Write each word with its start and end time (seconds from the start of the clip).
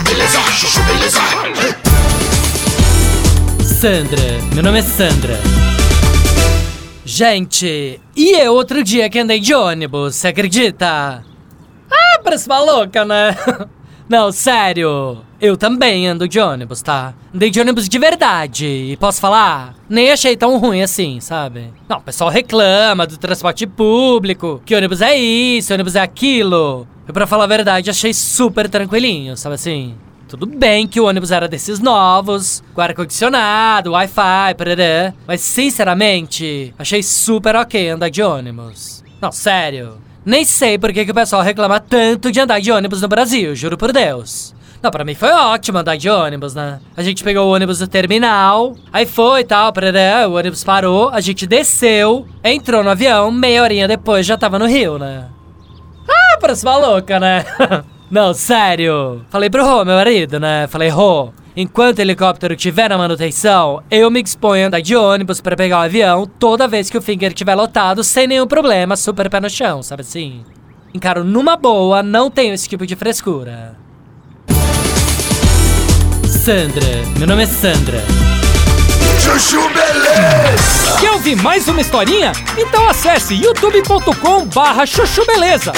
beleza, 0.00 0.40
chuchu 0.52 0.82
beleza. 0.82 1.20
Sandra, 3.80 4.22
meu 4.54 4.62
nome 4.62 4.78
é 4.78 4.82
Sandra. 4.82 5.38
Gente, 7.04 8.00
e 8.16 8.32
eu 8.40 8.54
outro 8.54 8.82
dia 8.82 9.10
que 9.10 9.18
andei 9.18 9.40
de 9.40 9.54
ônibus, 9.54 10.16
você 10.16 10.28
acredita? 10.28 11.24
Ah, 11.90 12.18
parece 12.22 12.46
uma 12.46 12.60
louca, 12.60 13.04
né? 13.04 13.36
Não, 14.08 14.30
sério. 14.30 15.18
Eu 15.40 15.56
também 15.56 16.06
ando 16.06 16.28
de 16.28 16.38
ônibus, 16.38 16.82
tá? 16.82 17.14
Andei 17.34 17.50
de 17.50 17.60
ônibus 17.60 17.88
de 17.88 17.98
verdade. 17.98 18.66
E 18.66 18.96
posso 18.96 19.20
falar? 19.20 19.74
Nem 19.88 20.10
achei 20.10 20.36
tão 20.36 20.58
ruim 20.58 20.82
assim, 20.82 21.20
sabe? 21.20 21.72
Não, 21.88 21.98
o 21.98 22.02
pessoal 22.02 22.30
reclama 22.30 23.06
do 23.06 23.16
transporte 23.16 23.66
público, 23.66 24.62
que 24.64 24.74
ônibus 24.74 25.00
é 25.00 25.16
isso, 25.16 25.72
ônibus 25.72 25.96
é 25.96 26.00
aquilo. 26.00 26.86
Eu, 27.06 27.14
pra 27.14 27.26
falar 27.26 27.44
a 27.44 27.48
verdade, 27.48 27.90
achei 27.90 28.12
super 28.14 28.68
tranquilinho, 28.68 29.36
sabe 29.36 29.54
assim? 29.54 29.94
Tudo 30.28 30.46
bem 30.46 30.86
que 30.86 31.00
o 31.00 31.04
ônibus 31.04 31.30
era 31.30 31.46
desses 31.46 31.78
novos, 31.78 32.62
com 32.74 32.80
ar-condicionado, 32.80 33.92
Wi-Fi, 33.92 34.54
parará. 34.56 35.14
Mas, 35.26 35.40
sinceramente, 35.42 36.74
achei 36.78 37.02
super 37.02 37.54
ok 37.56 37.90
andar 37.90 38.08
de 38.08 38.22
ônibus. 38.22 39.04
Não, 39.20 39.30
sério. 39.30 39.98
Nem 40.24 40.44
sei 40.44 40.78
por 40.78 40.92
que, 40.92 41.04
que 41.04 41.10
o 41.10 41.14
pessoal 41.14 41.42
reclama 41.42 41.78
tanto 41.78 42.32
de 42.32 42.40
andar 42.40 42.60
de 42.60 42.72
ônibus 42.72 43.02
no 43.02 43.08
Brasil, 43.08 43.54
juro 43.54 43.76
por 43.76 43.92
Deus. 43.92 44.54
Não, 44.82 44.90
pra 44.90 45.04
mim 45.04 45.14
foi 45.14 45.30
ótimo 45.30 45.78
andar 45.78 45.96
de 45.96 46.10
ônibus, 46.10 46.54
né? 46.54 46.78
A 46.96 47.02
gente 47.02 47.24
pegou 47.24 47.46
o 47.46 47.54
ônibus 47.54 47.78
do 47.78 47.88
terminal, 47.88 48.74
aí 48.92 49.06
foi 49.06 49.40
e 49.40 49.44
tal, 49.44 49.72
parará, 49.72 50.28
o 50.28 50.34
ônibus 50.34 50.62
parou, 50.62 51.08
a 51.08 51.20
gente 51.20 51.46
desceu, 51.46 52.26
entrou 52.42 52.82
no 52.84 52.90
avião, 52.90 53.30
meia 53.30 53.62
horinha 53.62 53.88
depois 53.88 54.26
já 54.26 54.36
tava 54.36 54.58
no 54.58 54.66
Rio, 54.66 54.98
né? 54.98 55.24
Ah, 56.08 56.38
uma 56.62 56.76
louca, 56.76 57.18
né? 57.18 57.44
Não, 58.10 58.34
sério. 58.34 59.24
Falei 59.30 59.48
pro 59.48 59.64
Rô, 59.64 59.84
meu 59.84 59.96
marido, 59.96 60.38
né? 60.38 60.66
Falei, 60.66 60.88
Rô, 60.88 61.32
enquanto 61.56 61.98
o 61.98 62.02
helicóptero 62.02 62.54
estiver 62.54 62.88
na 62.88 62.98
manutenção, 62.98 63.82
eu 63.90 64.10
me 64.10 64.22
exponho 64.22 64.64
a 64.64 64.66
andar 64.68 64.80
de 64.80 64.96
ônibus 64.96 65.40
para 65.40 65.56
pegar 65.56 65.78
o 65.78 65.82
avião 65.82 66.26
toda 66.26 66.68
vez 66.68 66.90
que 66.90 66.98
o 66.98 67.02
finger 67.02 67.28
estiver 67.30 67.54
lotado, 67.54 68.02
sem 68.02 68.26
nenhum 68.26 68.46
problema, 68.46 68.96
super 68.96 69.30
pé 69.30 69.40
no 69.40 69.50
chão, 69.50 69.82
sabe 69.82 70.02
assim? 70.02 70.44
Encaro 70.92 71.24
numa 71.24 71.56
boa, 71.56 72.02
não 72.02 72.30
tenho 72.30 72.54
esse 72.54 72.68
tipo 72.68 72.86
de 72.86 72.96
frescura. 72.96 73.76
Sandra, 76.26 77.02
meu 77.18 77.26
nome 77.26 77.44
é 77.44 77.46
Sandra. 77.46 78.02
Chuchu 79.18 79.60
beleza. 79.70 80.98
Quer 81.00 81.12
ouvir 81.12 81.36
mais 81.36 81.66
uma 81.68 81.80
historinha? 81.80 82.32
Então 82.58 82.88
acesse 82.88 83.34
youtube.com 83.34 84.44
barra 84.46 84.84
chuchu 84.84 85.24
beleza. 85.24 85.72